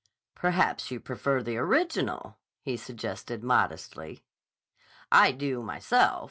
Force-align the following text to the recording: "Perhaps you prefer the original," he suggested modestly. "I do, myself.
"Perhaps 0.33 0.89
you 0.89 0.99
prefer 0.99 1.43
the 1.43 1.57
original," 1.57 2.39
he 2.63 2.75
suggested 2.75 3.43
modestly. 3.43 4.23
"I 5.11 5.31
do, 5.31 5.61
myself. 5.61 6.19